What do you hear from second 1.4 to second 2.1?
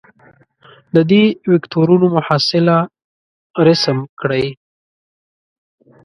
وکتورونو